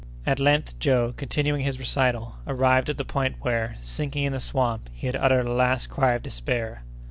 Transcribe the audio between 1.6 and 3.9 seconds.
his recital, arrived at the point where,